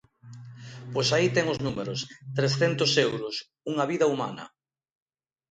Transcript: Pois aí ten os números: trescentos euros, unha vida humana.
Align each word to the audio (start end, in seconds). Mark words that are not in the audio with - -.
Pois 0.93 1.09
aí 1.15 1.27
ten 1.35 1.45
os 1.53 1.59
números: 1.65 1.99
trescentos 2.37 2.91
euros, 3.07 3.35
unha 3.71 3.85
vida 3.91 4.09
humana. 4.13 4.45